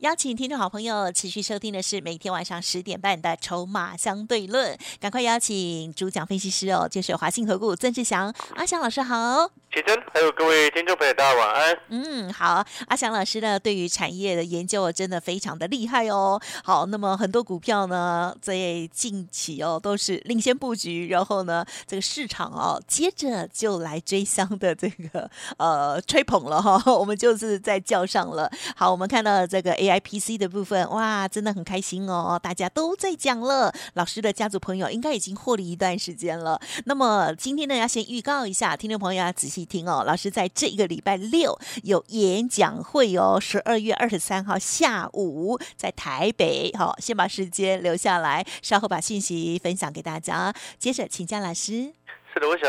[0.00, 9.50] 邀请听众好朋友持续收听的是每天晚上十点半的《筹码相对论》，赶快邀请主讲分析师哦，就是华信投顾曾志祥阿祥老师好。
[9.72, 11.78] 启真，还有各位听众朋友，大家晚安。
[11.90, 16.40] 嗯，好，阿翔老师呢，对于产业的研究真的非常的厉害哦。
[16.64, 18.54] 好，那么很多股票呢，在
[18.92, 28.50] 近期哦都是领先布局，然后呢，这个市场哦接着就来追香的这个呃吹捧了哈，我们就是在叫上了。
[28.74, 33.72] 好，我们看到这个 A I P C 的部分，哇，真的很开心哦，大家都在讲了。
[33.94, 36.60] 老师的家族朋友应该已经获利一段时间了。
[36.84, 39.60] 那么今天呢，要先预告一下，听众朋友要仔细。
[39.70, 46.72] 听哦，老师在这个礼拜六有演讲会哦，十二月二十三号下午在台北。
[46.76, 50.52] 好，先把时间留下来，稍后把信息分享给大家。
[50.78, 51.92] 接着请江老师。
[52.34, 52.68] 是的，我想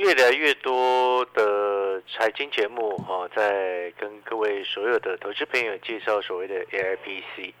[0.00, 7.52] 越来越多的财经节目哈，在跟各位所有的投资朋友介绍所谓的 AIPC。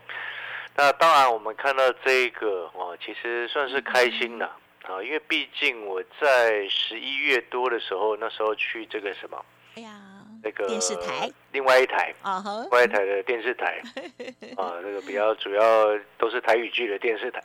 [0.74, 4.46] 那当然，我们看到这个哦，其实算是开心的。
[4.84, 9.44] 啊，因为毕竟我在十一月多的时候，那时候去这个什么，
[10.42, 13.80] 那个电视台，另外一台啊，另外一台的电视台。
[14.56, 15.86] 啊，那个比较主要
[16.18, 17.40] 都是台语剧的电视台。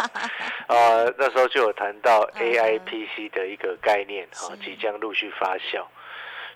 [0.68, 5.84] 啊，那时候就有谈到 A I P C 的一个概念啊，即将陆续发酵，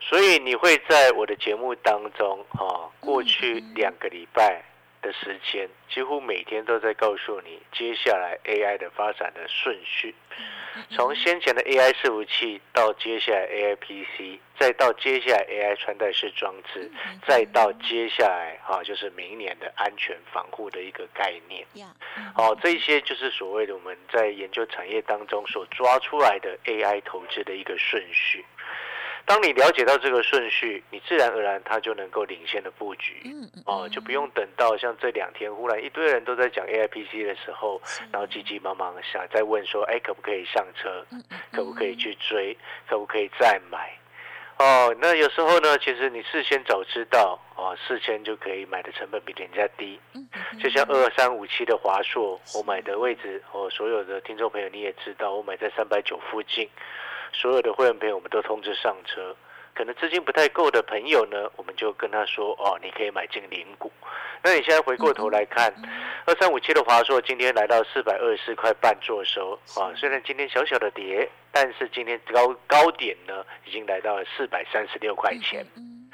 [0.00, 4.62] 所以你会在我的节目当中啊，过去两个礼拜。
[5.02, 10.14] 的时间几乎每天都在告诉你接下来 AI 的发展的顺序，
[10.90, 16.90] 从先前的 AI 伺服器到接下来 AI PC，再到接下来 AI 穿戴式装置，
[17.26, 21.66] 再到接下来哈就是明年的安全防护的一个概念。
[22.34, 28.44] 好，这些就是所谓的我们在研究产业当中所抓出来的 AI 投资的一个顺序。
[29.30, 33.22] 当你了解到这个顺序，你自然而然它就能够领先的布局，
[33.64, 37.80] 哦，就不用等到像这两天忽然一堆人都在讲 A I P C 的时候，
[38.10, 41.06] 然后急急忙忙想再问说，哎，可不可以上车？
[41.52, 42.58] 可不可以去追？
[42.88, 43.92] 可不可以再买？
[44.58, 50.00] 哦，那有时候呢，其实你事先早知道，哦，事先就可以买的成本比人家低。
[50.60, 56.68] 就像二三五七的华硕，我买的位置，哦，所有的听众朋友你也知道，我买在三百九附近。
[57.32, 59.34] 所有的会员朋友，我们都通知上车。
[59.72, 63.90] 可能资金不太够的朋友呢，我们就跟他说：“哦，你可以买进零股。”
[64.42, 65.72] 那你现在回过头来看，
[66.26, 69.94] 二三五七的华硕今天来到四百二十四块半做收啊。
[69.96, 75.64] 虽然今天小小的跌，但是今天高高点呢，已经来到了四百三十六块钱，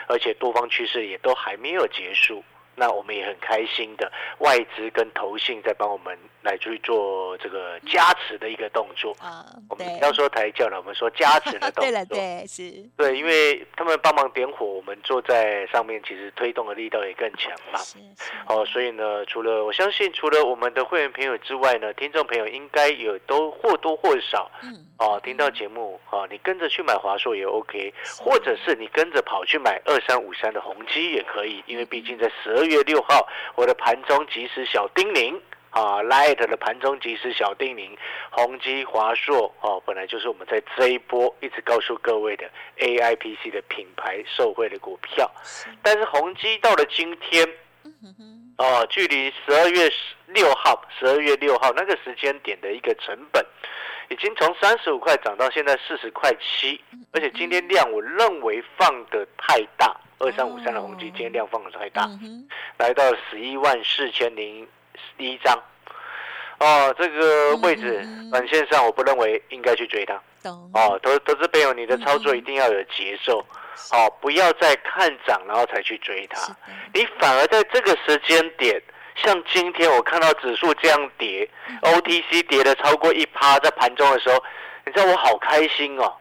[0.07, 2.45] 而且多方趋势也都还没有结束。
[2.77, 9.43] 那我们也很开心的，外资跟投信在帮我们来去做这个加持的一个动作啊。
[9.71, 11.85] 我们不要说抬轿了，我们说加持的 动作。
[11.85, 12.85] 对了，对是。
[12.95, 17.81] 对，因为他们帮忙点火，我们坐在上面，其实推动的力道也更强嘛。
[18.47, 32.66] 哦，所以呢，除了我相信，除了我们的会员朋友之外呢，听众朋友应该有都或多或少，嗯，哦，听到节目，哦，你跟着去买华硕也 OK，或者是你跟着跑去买二三五三的宏基也可以，因为毕竟在十二。
[32.67, 35.39] 月六号，我的盘中即时小叮咛
[35.71, 37.97] 啊，Light 的盘中即时小叮咛，
[38.31, 45.31] 宏基、华硕哦，本来就是我们在这一波一直告诉各位的 AIPC 的品牌受惠的股票，
[45.83, 47.47] 但是宏基到了今天，
[48.59, 49.91] 哦，距离十二月
[50.29, 53.45] 六号，十二月六号那个时间点的一个成本，
[54.09, 56.81] 已经从三十五块涨到现在四十块七，
[57.13, 59.95] 而且今天量我认为放的太大。
[60.19, 62.09] 二三五三的红基今天量放的太大，
[62.79, 64.67] 来到十一万四千零
[65.19, 65.55] 一张，
[66.59, 70.15] 哦，这个位置短线上我不认为应该去追它。
[70.73, 73.45] 哦，投投资朋友，你的操作一定要有节奏，
[73.93, 76.57] 哦，不要再看涨然后才去追它，
[76.95, 78.83] 你反而在这个时间点，
[79.23, 81.49] 像今天我看到指数这样跌
[81.83, 84.43] ，OTC 跌了超过一趴，在盘中的时候。
[84.89, 86.15] 你知道我好开心哦！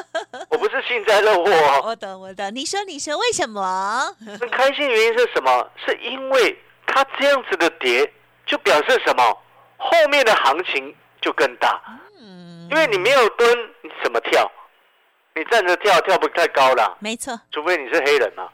[0.50, 1.82] 我不是幸灾乐祸哦。
[1.86, 2.54] 我懂，我懂。
[2.54, 4.14] 你说，你说，为什么？
[4.38, 5.66] 很开心，原因是什么？
[5.86, 6.54] 是因为
[6.86, 8.12] 它这样子的跌，
[8.44, 9.22] 就表示什么？
[9.78, 11.80] 后面的行情就更大。
[12.20, 12.68] 嗯。
[12.70, 14.52] 因为你没有蹲，你怎么跳？
[15.34, 16.96] 你站着跳，跳不太高啦。
[16.98, 17.38] 没错。
[17.50, 18.48] 除非你是黑人 嘛。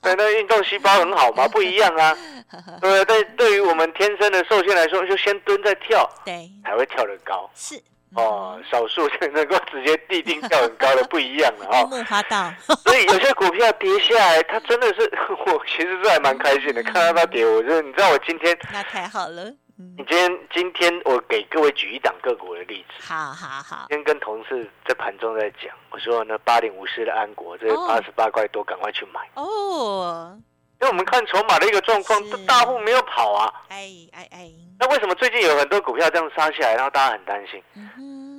[0.00, 2.16] 对，那运动细胞很好嘛，不一样啊。
[2.80, 7.48] 对，对，对于我们天生的受限来说，就先蹲再跳，对，才会跳得高。
[7.54, 7.80] 是。
[8.14, 11.82] 哦，少数能够直接地定跳很高的 不一样了啊。
[11.84, 12.52] 木花道。
[12.84, 15.10] 所以有些股票跌下来，它真的是
[15.46, 19.50] 我其实是还蛮开心的，看到它跌，我就你知道我今天那太好了。
[19.76, 23.12] 你今天今天我给各位举一档个股的例子。
[23.12, 23.86] 好好好。
[23.88, 30.38] 今天跟同事在盘中在讲，我说那八点五四的安国，这八十八块多，赶快去买哦。
[30.80, 33.52] 因为我们看筹码的一个状况，这大户没有跑啊。
[33.68, 34.50] 哎哎哎。
[34.78, 37.62] 那为什么最近有很多股票这样杀下来，然后大家很担心？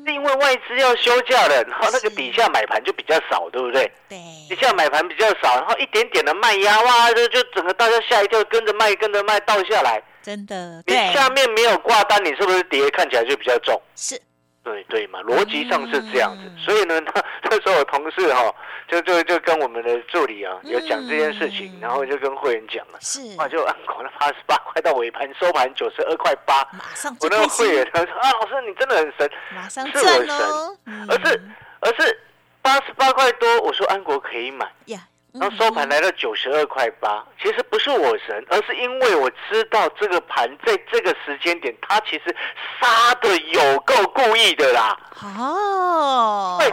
[0.06, 3.90] 是因为外资要休假了，然后那个底下买盘就比较少，对不对？
[4.10, 4.18] 对。
[4.50, 10.04] 底下买盘比较少，然后一点点的卖压，哇，就就整个大家吓一跳，跟着卖，跟着卖，倒下来。
[10.24, 13.80] 真的，你下面没有挂单，你是不是跌看起来就比较重？
[13.94, 14.20] 是，
[14.64, 16.50] 对对嘛，逻辑上是这样子。
[16.58, 18.56] 所以呢，那 那时候我同事哈，
[18.88, 31.42] 就就就跟我们的助理啊，有讲这件事情，然后就跟会员讲了，是，啊，就按股了八十八块到尾盘收盘九十二块八，马上我那个会员他说啊，老师你真的很神，马上是我神，而是
[31.82, 32.20] 而是
[32.62, 34.72] 八十八块多，我说安国可以买。
[34.86, 35.02] 呀。
[35.34, 42.36] 然后收盘来到九十二块八，其实不是我神，而是因为我知道这个盘在这个时间点，它其实
[42.80, 44.98] 杀的有够故意的啦。
[45.22, 46.72] 哦，对，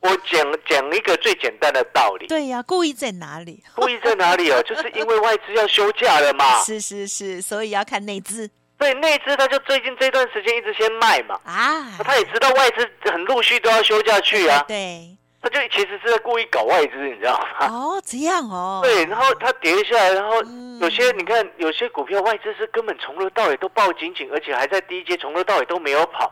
[0.00, 2.26] 我讲讲一个最简单的道理。
[2.26, 3.64] 对呀，故意在哪里？
[3.74, 4.62] 故意在哪里哦？
[4.62, 6.60] 就是因为外资要休假了嘛。
[6.62, 8.50] 是是是，所以要看内资。
[8.78, 11.40] 对，内资他就最近这段时间一直先卖嘛。
[11.44, 14.62] 啊，他也知道外资很陆续都要休假去啊。
[14.68, 15.16] 对。
[15.42, 17.66] 他就其实是在故意搞外资，你知道吗？
[17.66, 18.80] 哦，这样哦。
[18.84, 20.36] 对，然后它跌下来，然后
[20.80, 26.30] 有些你看，有些股票外资是根本从头到尾都抱紧紧，而且还在低阶，从头到尾都没有跑。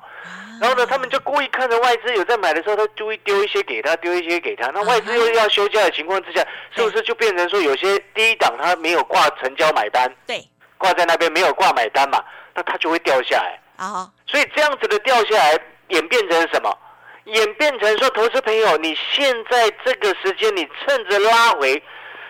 [0.60, 4.68] 然后呢，他们就故意看着外资有在买的时候，他就会丢一些给他，丢一些给他。
[4.74, 6.46] 那外资又要休假的情况之下，
[6.76, 10.12] 是不是就变成说有些低档他没有挂成交买单？
[10.26, 10.46] 对，
[10.76, 12.22] 挂在那边没有挂买单嘛，
[12.54, 13.58] 那他就会掉下来。
[13.76, 15.58] 啊，所以这样子的掉下来
[15.88, 16.76] 演变成什么？
[17.32, 21.82] 演变成说，投资朋友，你现在这个时间，你趁着拉回，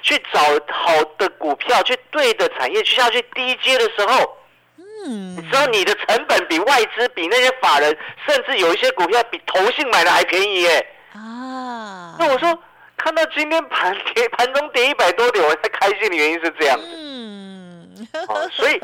[0.03, 0.41] 去找
[0.73, 4.37] 好的股票，去对的产业去下去低阶的时候，
[4.79, 7.97] 嗯，你知道你的成本比外资、比那些法人，
[8.27, 10.87] 甚至有一些股票比投信买的还便宜耶。
[11.13, 12.59] 啊，那我说，
[12.97, 16.87] 看到今天盘跌，盘中跌一百多点，我才开心的原因是这样子。
[16.93, 18.09] 嗯，
[18.51, 18.79] 所以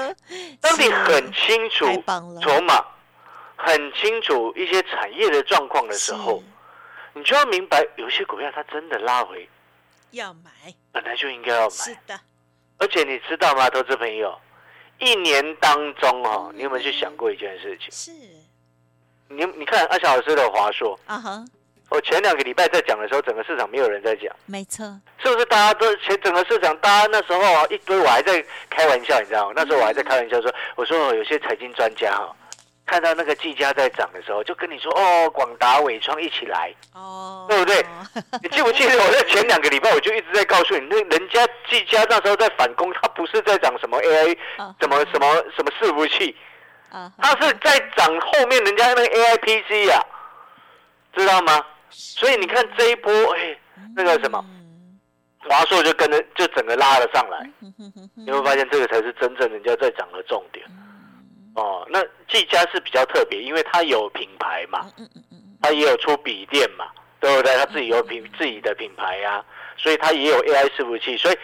[0.61, 1.87] 当你很清楚
[2.41, 2.85] 筹码。
[3.67, 6.43] 很清楚一些产业的状况的时候，
[7.15, 9.49] 你就要明白，有些股票它真的拉回，
[10.11, 10.51] 要买，
[10.93, 11.71] 本来就应该要买。
[11.71, 12.21] 是的，
[12.79, 14.39] 而且你知道吗，投资朋友，
[14.99, 17.89] 一年当中哦，你有没有去想过一件事情？
[17.91, 18.13] 是，
[19.29, 21.45] 你你看阿小老师的华硕啊哈，
[21.89, 24.85] 我前两个礼拜在讲的时候，整个市场没有人在讲，没错，
[25.19, 25.45] 是不是？
[25.47, 29.53] 大家都前整个市场，大家那时候啊一堆，我还在开玩笑，你知道吗？
[29.57, 32.37] 那时候我还在开玩笑说，我说有些财经专家哈。
[32.87, 37.85] 看到那个技嘉在涨的时候，就跟你说哦，广达、伟创一起来，哦，对不对？
[38.43, 44.37] 你记不记得我在前两个礼拜我就一直在告诉你，那人家技嘉那时候在反攻，它不是在涨什么 AI，
[44.81, 46.37] 什么什么什么伺服器，
[47.19, 50.01] 它是在涨后面人家那个 AI PC 呀，
[51.17, 51.65] 知道吗？
[51.91, 53.57] 所以你看这一波，哎，
[53.97, 54.45] 那个什么
[55.49, 57.51] 华硕就跟着就整个拉了上来，
[58.15, 60.65] 你会发现这个才是真正人家在涨的重点。
[61.55, 64.91] 哦，那技嘉是比较特别，因为它有品牌嘛，
[65.63, 66.87] 它也有出笔电嘛，
[67.21, 67.57] 对不对？
[67.57, 69.45] 它自己有品自己的品牌呀，
[69.77, 71.39] 所以它也有 AI 伺服器，所以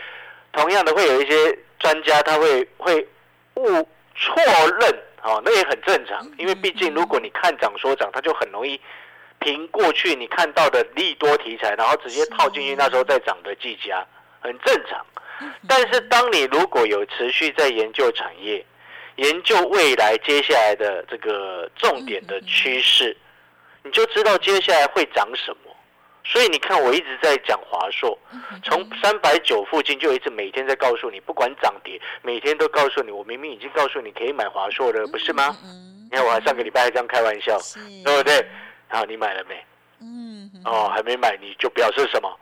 [0.52, 3.06] 同样的会有一些专家他会会
[3.54, 4.42] 误错
[4.80, 4.90] 认，
[5.22, 8.80] 哦，那也很正常，因为毕竟如果你看涨说涨，它就很容易
[9.38, 14.04] 凭过去你看到的利多题材，然后直接套进去那时候在涨的技嘉，
[14.40, 15.06] 很正常。
[15.68, 18.62] 但是当你如果有持续在研究产业，
[19.20, 23.14] 研究未来接下来的这个重点的趋势，
[23.82, 25.70] 你就知道接下来会涨什么。
[26.24, 28.18] 所以你看，我一直在讲华硕，
[28.62, 35.54] 从三百九附近就一直每天在告诉你，不管涨跌，每天都告诉你，我明明已经告诉你可以买华硕了，不是吗？
[36.10, 37.58] 你看我还上个礼拜还这样开玩笑，
[38.04, 38.46] 对不对？
[38.88, 39.62] 好，你买了没？
[40.00, 42.38] 嗯，哦，还没买，你就表示什么？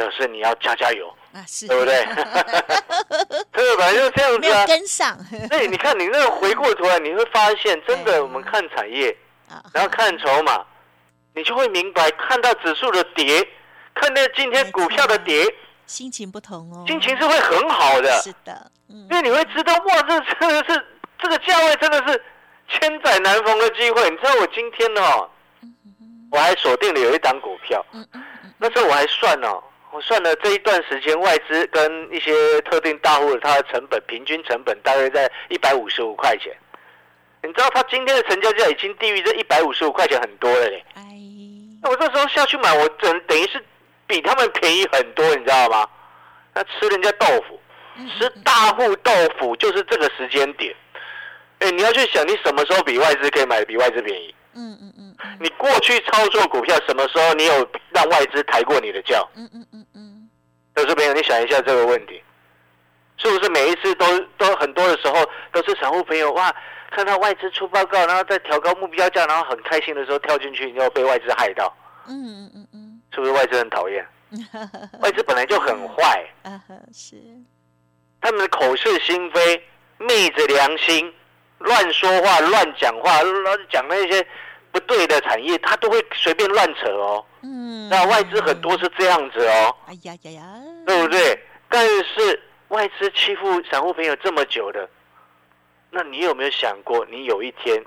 [0.00, 1.14] 表示你要加加油。
[1.32, 2.02] 啊，是，对不对？
[3.52, 3.92] 对吧？
[3.92, 4.38] 就这样子啊。
[4.40, 5.16] 没有跟上。
[5.50, 9.14] 对，你看你那个回过头来，你会发现，真的，我们看产业，
[9.74, 10.64] 然后看筹码，
[11.34, 13.46] 你就会明白，看到指数的跌，
[13.94, 15.54] 看到今天股票的跌，
[15.86, 16.84] 心情不同哦。
[16.88, 18.10] 心情是会很好的。
[18.22, 20.86] 是的，因为你会知道，哇，这真的是
[21.18, 22.24] 这个价位真的是
[22.70, 24.08] 千载难逢的机会。
[24.10, 25.30] 你知道我今天哦，
[26.32, 27.84] 我还锁定了有一档股票，
[28.58, 29.62] 那时候我还算哦。
[29.92, 36.56] 我算了这一段时间，外资跟一些特定大户的，它的成本平均成本大约在一百五十五块钱。
[37.42, 40.84] 你知道它今天的成交价已经低于这一百五十五块钱很多了嘞。
[40.94, 41.02] 哎，
[41.82, 43.60] 那我这时候下去买，我等等于是
[44.06, 45.88] 比他们便宜很多，你知道吗？
[46.54, 47.60] 那吃人家豆腐，
[48.16, 50.74] 吃大户豆腐就是这个时间点。
[51.58, 54.32] 哎，你要去想，你什么时候比外资可以买的比外资便宜？
[54.54, 55.16] 嗯嗯嗯。
[55.40, 59.28] 你过去操作股票，什么时候你有让外资抬过你的轿？
[59.34, 60.28] 嗯嗯嗯嗯。
[60.74, 62.22] 投资朋友，你想一下这个问题，
[63.16, 64.06] 是不是每一次都
[64.38, 65.16] 都很多的时候
[65.52, 66.54] 都是散户朋友哇，
[66.90, 71.72] 看到外资出报告，然后再调高目标价，然后很开心的时候跳进去，然后被外资害到？
[72.06, 73.02] 嗯嗯嗯嗯。
[73.12, 74.06] 是不是外资很讨厌？
[75.00, 76.24] 外资本来就很坏。
[76.42, 77.16] 嗯哼，是。
[78.20, 79.64] 他们的口是心非，
[79.98, 81.12] 昧着良心。
[81.60, 84.26] 乱说话、乱讲话、乱讲那些
[84.72, 87.24] 不对的产业，他都会随便乱扯哦。
[87.42, 89.76] 嗯，那外资很多是这样子哦。
[89.86, 90.42] 哎呀呀呀，
[90.86, 91.38] 对不对？
[91.68, 94.88] 但是外资欺负散户朋友这么久的，
[95.90, 97.82] 那你有没有想过，你有一天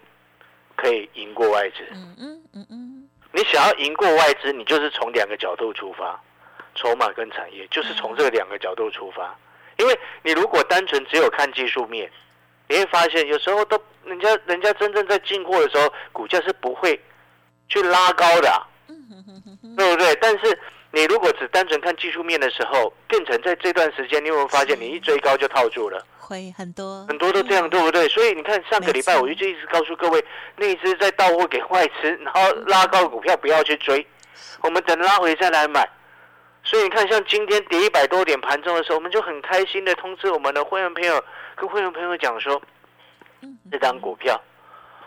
[0.76, 1.78] 可以赢过外资？
[1.94, 3.10] 嗯嗯嗯嗯。
[3.32, 6.22] 你想要赢过外资，你就是从两个角度出发，
[6.76, 9.36] 筹码跟产业，就是从这两个角度出发。
[9.78, 12.08] 因为你如果单纯只有看技术面。
[12.74, 17.00] 你会发现，有时候都人家人家真正在进货的时候，股价是不会
[17.70, 18.68] 去拉高的，
[19.78, 20.16] 对不对？
[20.20, 26.04] 但是你如果只单纯看技术面的时候，变成在这段时间，你有没有发现，你一追高就套住了？
[26.18, 28.10] 会很多很多都这样，对不对？
[28.10, 30.26] 所以你看上个礼拜，我就一直告诉各位，
[30.56, 34.04] 那一只在到货给外资，然后拉高股票不要去追，
[34.62, 35.88] 我们等拉回再来买。
[36.64, 41.24] 所以你看，像今天跌一百多点盘中的时候，我们就很开心的通知我们的会员朋友。
[41.56, 42.60] 跟会员朋友讲说，
[43.70, 44.42] 这张股票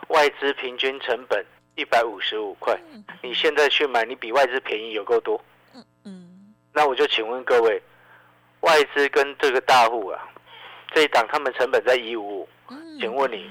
[0.08, 1.44] 外资平均成本
[1.74, 2.78] 一百五十五块，
[3.22, 5.40] 你现在去买，你比外资便宜有够多。
[5.74, 7.82] 嗯嗯，那我就请问各位，
[8.60, 10.28] 外资跟这个大户啊，
[10.92, 12.48] 这一档他们成本在一五五，
[13.00, 13.50] 请问你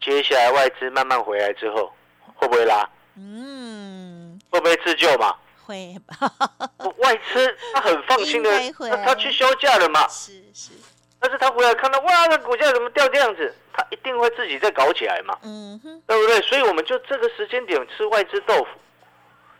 [0.00, 1.92] 接下来外资慢慢回来之后，
[2.34, 2.88] 会不会拉？
[3.16, 5.34] 嗯，会不会自救嘛？
[5.66, 6.30] 会吧。
[6.98, 10.06] 外资他很放心的，他他去休假了嘛？
[10.08, 10.70] 是是。
[11.18, 13.52] 但是他回来看到，哇，那股价怎么掉这样子？
[13.72, 16.40] 他一定会自己再搞起来嘛，嗯哼，对不对？
[16.42, 18.66] 所以我们就这个时间点吃外资豆腐，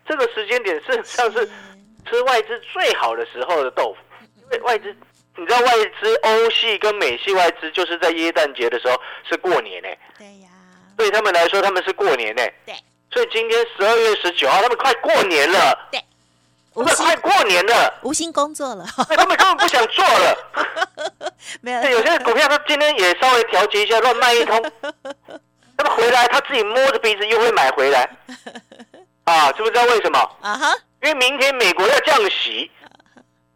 [0.07, 1.49] 这个时间点事实上是
[2.09, 4.95] 吃外资最好的时候的豆腐，因为外资，
[5.37, 10.49] 你知道外资欧系跟美系外资就是在耶诞节的时候是过年呢，对呀，
[10.97, 12.75] 对他们来说他们是过年呢，对，
[13.17, 15.99] 所以今天十二月十九号他们快过年了，对。
[16.75, 21.33] 我们快过年了，无心工作了，他们根本不想做了。
[21.63, 24.63] 没有，有些股票他今天也稍微调节一下，乱卖一通。
[25.79, 28.07] 那么回来他自己摸着鼻子又会买回来，
[29.25, 30.19] 啊，知不知道为什么？
[30.43, 32.71] 啊哈，因为明天美国要降息，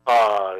[0.04, 0.14] 啊，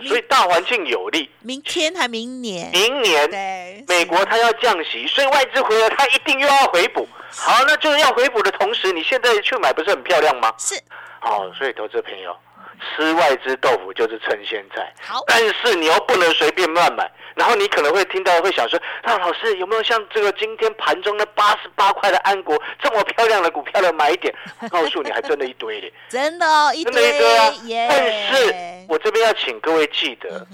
[0.07, 1.31] 所以大环境有利。
[1.41, 2.71] 明天还明年？
[2.73, 7.09] 明年，美国它要降息，所以外资回来它一定又要回补。
[7.33, 10.53] 好，那就是要回补的同时，你现在去买不是很漂亮吗？
[10.59, 10.81] 是。
[11.21, 12.37] 好，所以投资朋友。
[12.81, 17.11] 吃外资豆腐就是趁现在，好，但是你又不能随便乱买。
[17.37, 24.35] 然后你可能会听到会想说，那老师有没有像这个今天盘中的八十八块的安国这么漂亮的股票的买一点？
[24.69, 27.53] 告诉你，还真的一堆的，真的哦，一堆啊。
[27.89, 28.55] 但是
[28.89, 30.47] 我这边要请各位记得。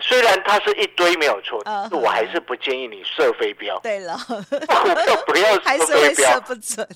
[0.00, 3.78] 虽然它是一堆没有错，我还是不建议你射飞镖。
[3.80, 4.18] 对了，
[5.26, 6.86] 不要射飞镖，不准。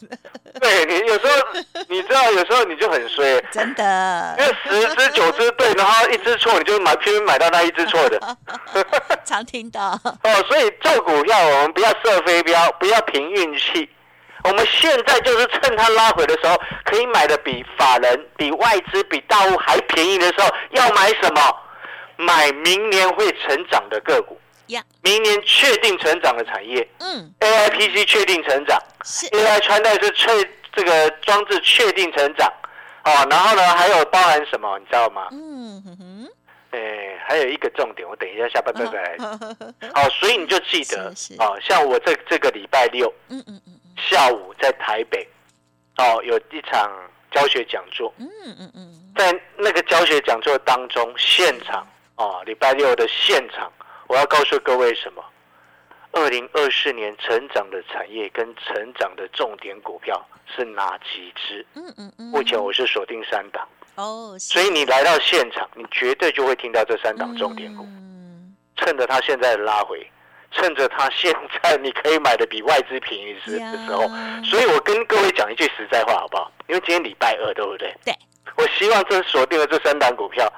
[0.61, 1.33] 对你有时候
[1.89, 4.37] 你知道，有时候你就很衰，真的。
[4.39, 8.37] 因为十只九只对，然后一只错，你就买偏偏买到那一只错的。
[9.25, 13.89] 常听到 哦，所以做股票我们不要射飞镖，不要凭运气。
[14.45, 21.41] 我们现在就是趁它拉回的时候，可以买的比法人、比外资、比大户还便宜的时候，要买什么？
[22.17, 24.39] 买明年会成长的个股，
[25.03, 28.79] 明年确定成长的产业，嗯，A I P C 确定成长
[29.33, 30.27] ，A I 穿戴是确
[30.73, 32.51] 这个装置确定成长，
[33.05, 35.29] 哦，然后呢还有包含什么，你知道吗？
[35.33, 36.31] 嗯哼哼，
[36.71, 39.17] 哎，还有一个重点，我等一下下半段再来。
[39.93, 45.29] 好， 所以你就记得，哦，像我这这个礼拜六，嗯嗯嗯，下午在台北，
[45.99, 46.91] 哦，有一场
[47.31, 48.29] 教学讲座，嗯
[48.59, 51.87] 嗯嗯，在那个教学讲座当中，现场。
[52.17, 53.71] 哦，礼拜六的现场，
[54.07, 55.25] 我要告诉各位什么？
[56.13, 61.67] 二零二四年成长的产业跟成长的重点股票是哪几只？
[61.75, 62.27] 嗯嗯嗯。
[62.27, 63.67] 目前我是锁定三档。
[63.97, 64.37] 哦。
[64.39, 67.83] 所以你来到现场，你绝对就会听到这三档重点股。
[67.83, 68.55] 嗯。
[68.77, 70.09] 趁着它现在拉回，
[70.53, 74.03] 趁着它现在你可以买的比外资便宜时的时候，
[74.45, 76.53] 所以我跟各位讲一句实在话，好不好？
[76.69, 77.93] 因为今天礼拜二，对不对？
[78.05, 78.15] 对。
[78.57, 80.49] 我希望这锁定了这三档股票。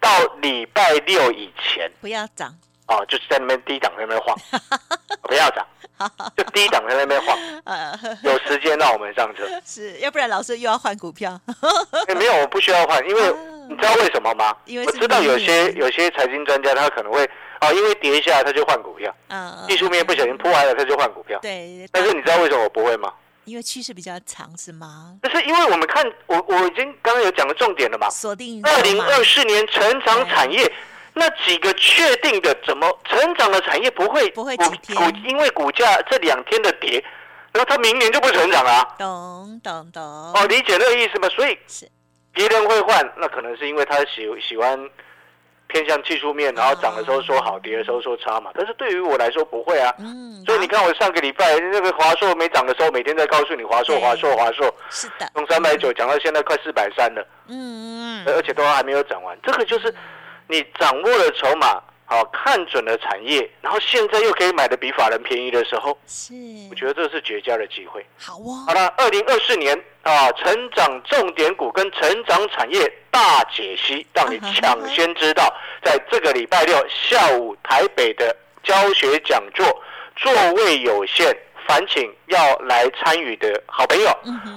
[0.00, 0.08] 到
[0.40, 2.54] 礼拜六以前不要涨
[2.88, 4.36] 哦，就是在那边低档在那边晃，
[5.22, 5.64] 不要涨，
[6.36, 7.38] 就低档在那边晃，
[8.24, 9.46] 有时间让我们上车。
[9.64, 11.40] 是要不然老师又要换股票？
[12.16, 13.22] 没有，我不需要换，因为
[13.68, 14.56] 你知道为什么吗？
[14.64, 17.24] 因为我知道有些有些财经专家他可能会
[17.60, 21.38] 啊，因为跌下来他就换股票，嗯，技术面不小心破坏了他就换股票。
[21.40, 23.12] 对，但是你知道为什么我不会吗？
[23.44, 25.16] 因为趋势比较长是吗？
[25.22, 30.72] 那是因为我们看我我已经刚刚有讲的重点了嘛，锁定二零二四年成长产业。
[31.12, 37.04] 那几个确定的怎么成长的产业不会不会股股因为股价这两天的跌，
[37.52, 38.94] 然后它明年就不成长了。
[38.96, 40.00] 懂懂懂。
[40.02, 41.28] 哦，理解那个意思吗？
[41.30, 41.90] 所以是
[42.32, 44.78] 别人会换，那可能是因为他喜喜欢
[45.72, 48.50] 偏向技术面，然后涨的时候说好，跌的时候说差嘛。
[48.54, 49.94] 但是对于我来说不会啊。
[49.98, 50.44] 嗯。
[50.44, 54.72] 所以你看我上个礼拜那个华硕没涨的时候，每天在告诉你华硕华硕华硕。
[54.90, 55.30] 是的。
[55.34, 57.26] 从三百九涨到现在快四百三了。
[57.48, 58.24] 嗯嗯。
[58.26, 59.94] 而且都还没有涨完，这个就是。
[60.52, 66.34] 你掌握了筹码，好看准了产业，然后现在又可以买的比法人便宜的时候，是，
[66.68, 68.04] 我觉得这是绝佳的机会。
[68.18, 68.66] 好哦。
[68.66, 79.64] 好了，二零二四年啊，成长重点股跟成长产业大解析，让你抢先知道，在这个礼拜六下午台北的教学讲座，
[80.16, 81.32] 座位有限，
[81.68, 84.08] 烦请要来参与的好朋友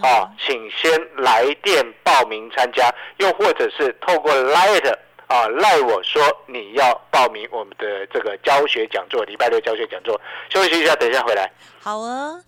[0.02, 4.92] 啊，请先来电报名参加，又或者是透过 Light。
[5.28, 11.52] 啊，赖我说你要报名我们的这个教学讲座，礼拜六教学讲座，休息一下，等一下回来。
[11.80, 12.44] 好啊，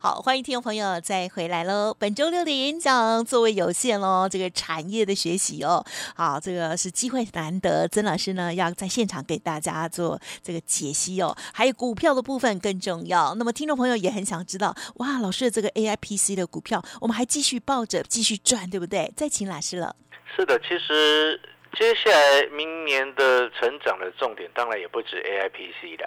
[0.00, 1.94] 好，欢迎听众朋友再回来喽。
[1.98, 5.84] 本周六的演讲座位有限喽，这个产业的学习哦，
[6.16, 13.34] 好，这个是机会难得，曾老师呢要在现场给大家做这个解析哦，还有股票的部分更重要。
[13.36, 19.12] 那么听众朋友也很想知道，哇，老师的这个 A I P C 的股票，我们还继续抱着继续赚，对不对？
[19.14, 19.94] 再请老师了。
[20.36, 21.40] 是的，其实
[21.72, 26.04] 接下来明年的成长的重点，当然也不止 A I P C 的，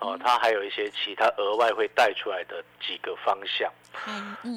[0.00, 3.72] 哦，它还有一些其他额外会带出来的几个方向。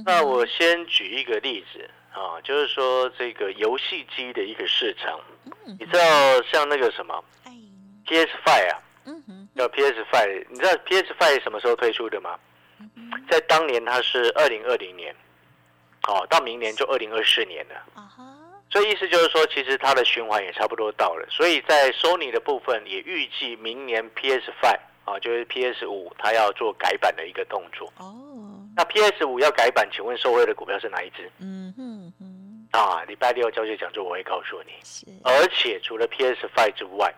[0.06, 5.20] 那我先举一个例子啊，就是说这个游戏机的一个市场，
[5.80, 7.24] 你知道像那个什么
[8.06, 8.82] P S Five 啊，
[9.56, 12.38] 叫 P S Five，你知道 P S Five 什么时候推出的吗？
[13.30, 15.16] 在当年它是二零二零年，
[16.08, 17.76] 哦，到明年就二零二四年了。
[18.72, 21.28] 所以意思就是说，其实它的循环也差不多到了。
[21.30, 27.92] 所以在 Sony 的部分也预计明年 PS Five 啊，就是 PS 五，它要做改版的一个动作。
[27.98, 28.16] 哦。
[28.74, 31.30] 那 PS 五要改版，请问受惠的股票是哪一只？
[31.40, 32.68] 嗯哼哼。
[32.72, 34.72] 啊，礼拜六教学讲座我会告诉你。
[34.84, 35.06] 是。
[35.26, 37.14] 而且除了 PS Five 之外，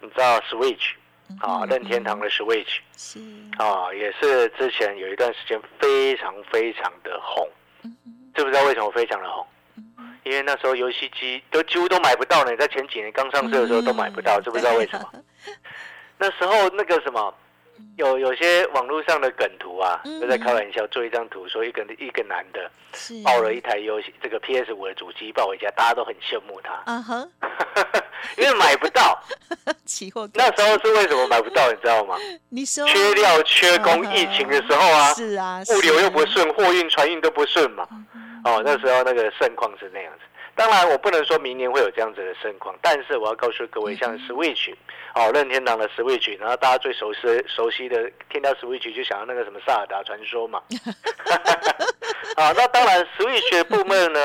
[0.00, 0.94] 你知道 Switch
[1.40, 3.20] 啊，任天堂的 Switch 是
[3.58, 7.48] 啊，也是之前有一段时间非常非常的红。
[8.34, 9.46] 知不知道为什么非常的红？
[10.26, 15.08] 因为那时候游戏机都几乎都买不到呢，在前几年刚上市的时候都买不到，知不知道为什么？
[16.18, 17.32] 那时候那个什么，
[17.96, 22.68] 有有些网络上的梗图啊，都在开玩笑，做一张图说一个一个男的
[23.24, 26.82] 抱了一台游戏这个 PS 五的主机抱回家，大家都很羡慕他。
[28.36, 29.16] 因为买不到，
[29.86, 31.70] 期货那时候是为什么买不到？
[31.70, 32.16] 你知道吗？
[32.48, 37.86] 你说缺料缺工，疫情的时候啊，是啊，物流又不顺，货运船运都不顺嘛。
[38.46, 40.20] 哦，那时候那个盛况是那样子。
[40.54, 44.72] 当然，我不能说明年会有这样子的盛况，但是我要告诉各位，像 Switch，
[45.14, 50.62] 哦，任天堂的 Switch，然后大家最熟悉熟悉的，听到 Switch 就想到那个什么《萨尔达传说》嘛。
[52.36, 54.20] 啊，那当然，Switch 部分呢，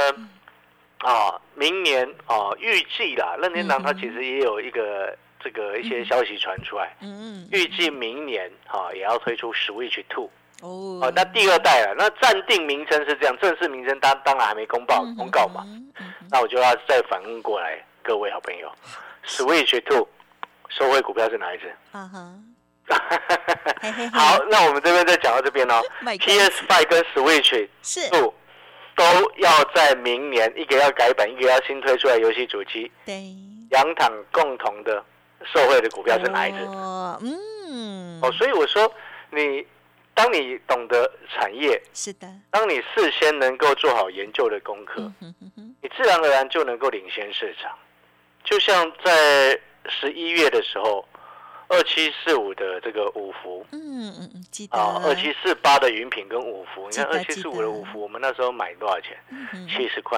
[1.00, 10.30] 啊，明年啊，预计啦，任天堂它其实也有一个这个一些消息传出来，嗯嗯，预计明年啊也要推出 Switch Two。
[10.62, 15.66] 哦，那第二代了，那暂定名称是这样，正式名称当当然还没公报公告嘛。
[16.30, 18.72] 那我就要再反问过来，各位好朋友
[19.26, 20.08] ，Switch Two
[20.70, 21.76] 收回股票是哪一只？
[21.92, 22.40] 啊哈，
[24.14, 25.82] 好，那我们这边再讲到这边哦。
[26.20, 27.68] PS Five 跟 Switch
[28.12, 28.34] Two
[28.96, 29.04] 都
[29.38, 32.92] 要在明年，一个要改版，一个要新推出来游戏主机。
[33.04, 33.34] 对，
[33.72, 35.04] 两场共同的
[35.52, 36.60] 受惠的股票是哪一只？
[37.24, 38.94] 嗯，哦，所以我说
[39.32, 39.66] 你。
[40.14, 45.12] 当你懂得产业，是的，当你事先能够做好研究的功课，
[45.82, 47.72] 你自然而然就能够领先市场。
[48.44, 51.08] 就像在十一月的时候，
[51.70, 54.78] 二七四五的这个五福，嗯嗯嗯，记得。
[54.78, 59.18] 啊，二七四八的云品跟五福，你看二七四五的五福，我们那时候买多少钱？
[59.68, 60.18] 七十块，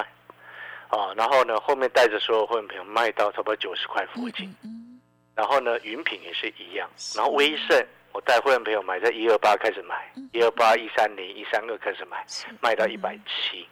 [0.88, 4.54] 啊，然后呢，后面带着所有会员朋友卖到差不多九十块附近，
[5.34, 7.86] 然后呢，云品也是一样，然后威盛。
[8.14, 12.24] 我带会员朋友买，在一二八开始买，一二八、一三零、一三二开始买，
[12.60, 13.66] 卖到一百七。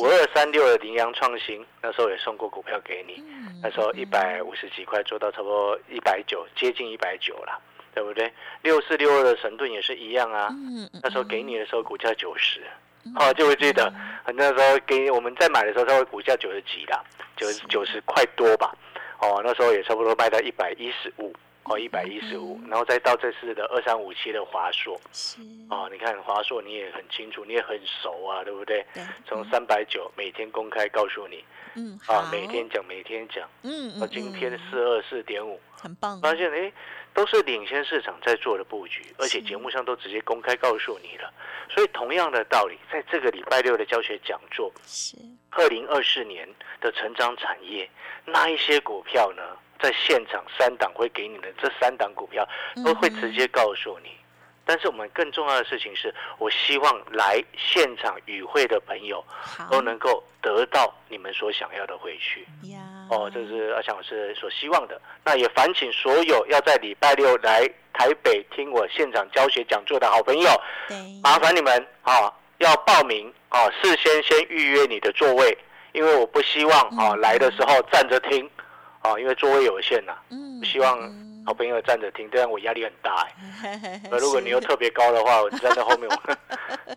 [0.00, 3.22] 五二三六的羚羊创新，那时候也送过股票给你，
[3.60, 7.60] 那时候一百五十几块做到差不多一百九，接近一百九了。
[7.92, 8.32] 对不对？
[8.62, 10.48] 六四六二的神盾也是一样啊。
[11.00, 12.60] 那时候给你的时候股价九十，
[13.14, 13.92] 哦，就会记得
[14.34, 17.00] 那时候给我们在买的时候，它会股价九十几啦，
[17.36, 18.76] 九十九十块多吧。
[19.20, 21.32] 哦，那时候也差不多卖到一百一十五，
[21.64, 25.40] 哦，一百一十五，然后再到这次的二三五七的华硕，是。
[25.70, 28.84] 哦，你看华硕你也很清楚，你也很熟啊，对不对？
[28.92, 31.44] 对从三百九每天公开告诉你。
[31.76, 34.60] 嗯啊，每天讲，每天讲，嗯到今天嗯。
[34.70, 36.72] 四二四点五，很棒，发现哎，
[37.12, 41.32] 都是领先市场在做的布局，而且是节目上都直接公开告诉你了。
[41.68, 45.16] 所以同样的道理，在这个礼拜六的教学讲座，是。
[45.50, 46.48] 二零二四年
[46.80, 47.90] 的成长产业，
[48.24, 49.42] 那一些股票呢，
[49.84, 52.48] 在现场三档会给你的这三档股票，
[52.82, 54.08] 都会直接告诉你。
[54.64, 59.22] 但是我们更重要的事情是，我希望来现场与会的朋友
[59.70, 62.48] 都能够得到你们所想要的回去。
[62.70, 62.78] 呀
[63.10, 64.98] 哦，这是阿强老师所希望的。
[65.22, 70.48] 那也烦请所有要在礼拜六来台北听我现场教学讲座的好朋友，
[71.22, 75.58] 麻烦你们啊，要报名啊，事先先预约你的座位，
[75.92, 78.50] 因为我不希望啊嗯来的时候站着听
[79.04, 83.16] 啊，因为座位有限呐、嗯希望嗯好朋友站着听，这样我压力很大
[83.62, 84.00] 哎。
[84.10, 86.34] 那如果你又特别高的话，我站在后面，我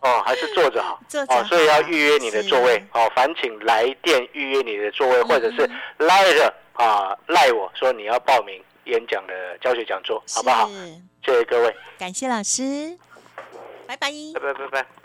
[0.08, 0.98] 哦，还是坐着好。
[1.06, 10.66] 坐着哦，所以要好预约你的座位是哦，烦请来电预约你的座位，或者是嗯赖着啊赖我说你要报名演讲的教学讲座，好不好？
[10.72, 10.74] 是
[11.26, 12.96] 谢谢各位，感谢老师，
[13.86, 14.08] 拜拜。
[14.32, 14.97] 拜拜拜拜。